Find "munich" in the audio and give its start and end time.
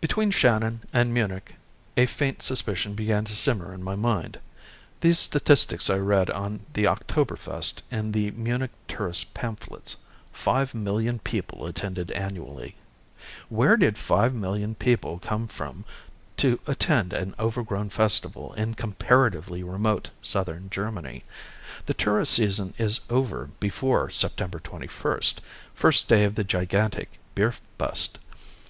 1.12-1.56, 8.30-8.70